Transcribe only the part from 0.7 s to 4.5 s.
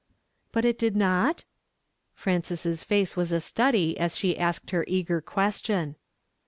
did not?" Frances's face was a study as she